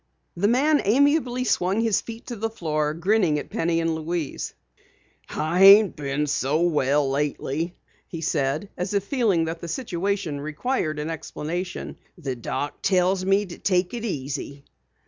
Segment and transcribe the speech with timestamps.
[0.35, 4.55] The man amiably swung his feet to the floor, grinning at Penny and Louise.
[5.29, 7.75] "I ain't been very well lately,"
[8.07, 11.97] he said, as if feeling that the situation required an explanation.
[12.17, 14.65] "The Doc tells me to take it easy."